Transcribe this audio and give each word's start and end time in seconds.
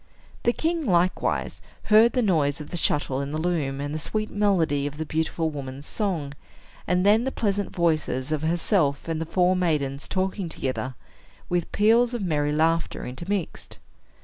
The 0.41 0.51
king 0.51 0.83
likewise 0.87 1.61
heard 1.83 2.13
the 2.13 2.23
noise 2.23 2.59
of 2.59 2.71
the 2.71 2.77
shuttle 2.77 3.21
in 3.21 3.31
the 3.31 3.37
loom 3.37 3.79
and 3.79 3.93
the 3.93 3.99
sweet 3.99 4.31
melody 4.31 4.87
of 4.87 4.97
the 4.97 5.05
beautiful 5.05 5.51
woman's 5.51 5.85
song, 5.85 6.33
and 6.87 7.05
then 7.05 7.23
the 7.23 7.31
pleasant 7.31 7.69
voices 7.71 8.31
of 8.31 8.41
herself 8.41 9.07
and 9.07 9.21
the 9.21 9.27
four 9.27 9.55
maidens 9.55 10.07
talking 10.07 10.49
together, 10.49 10.95
with 11.49 11.71
peals 11.71 12.15
of 12.15 12.23
merry 12.23 12.51
laughter 12.51 13.05
intermixed. 13.05 13.77